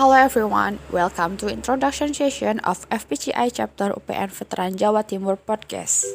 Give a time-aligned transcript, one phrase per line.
[0.00, 6.08] Hello everyone, welcome to introduction session of FPCI Chapter UPN Veteran Jawa Timur Podcast.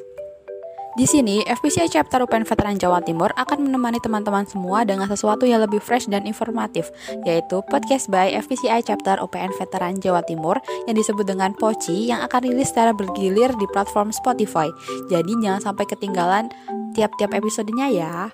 [0.97, 5.61] Di sini, FPCI Chapter UPN Veteran Jawa Timur akan menemani teman-teman semua dengan sesuatu yang
[5.61, 6.89] lebih fresh dan informatif,
[7.29, 10.57] yaitu podcast by FPCI Chapter UPN Veteran Jawa Timur
[10.89, 14.65] yang disebut dengan Poci yang akan rilis secara bergilir di platform Spotify.
[15.13, 16.49] Jadi jangan sampai ketinggalan
[16.97, 18.33] tiap-tiap episodenya ya.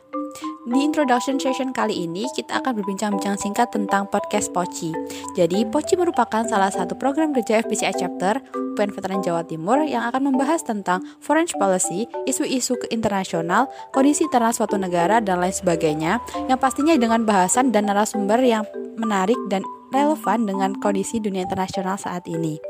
[0.61, 4.93] Di introduction session kali ini, kita akan berbincang-bincang singkat tentang podcast Poci.
[5.33, 10.29] Jadi, Poci merupakan salah satu program kerja FPCI Chapter UPN Veteran Jawa Timur yang akan
[10.29, 16.93] membahas tentang foreign policy, isu-isu internasional, kondisi internal suatu negara, dan lain sebagainya, yang pastinya
[16.93, 18.61] dengan bahasan dan narasumber yang
[19.01, 22.61] menarik dan relevan dengan kondisi dunia internasional saat ini.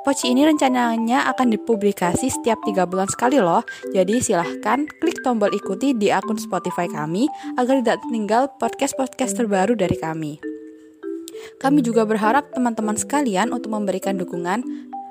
[0.00, 3.60] Poci ini rencananya akan dipublikasi setiap tiga bulan sekali loh,
[3.92, 7.28] jadi silahkan klik tombol ikuti di akun Spotify kami
[7.60, 10.40] agar tidak tertinggal podcast-podcast terbaru dari kami.
[11.60, 14.64] Kami juga berharap teman-teman sekalian untuk memberikan dukungan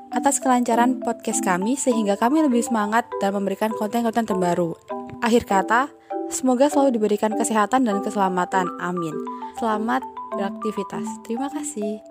[0.10, 4.74] atas kelancaran podcast kami sehingga kami lebih semangat dan memberikan konten-konten terbaru.
[5.22, 5.94] Akhir kata,
[6.34, 8.66] semoga selalu diberikan kesehatan dan keselamatan.
[8.82, 9.14] Amin.
[9.62, 10.02] Selamat
[10.34, 11.06] beraktivitas.
[11.22, 12.02] Terima kasih.